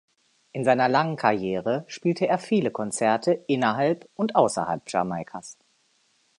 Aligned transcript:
In 0.51 0.65
seiner 0.65 0.89
langen 0.89 1.15
Karriere 1.15 1.83
spielte 1.85 2.25
er 2.27 2.39
viele 2.39 2.71
Konzert 2.71 3.27
innerhalb 3.45 4.09
und 4.15 4.33
außerhalb 4.35 4.81
Jamaikas. 4.89 5.59